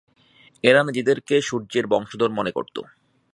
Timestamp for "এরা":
0.63-0.81